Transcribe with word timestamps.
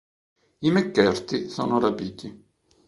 I 0.61 0.71
McCarthy 0.71 1.47
sono 1.47 1.79
rapiti. 1.79 2.43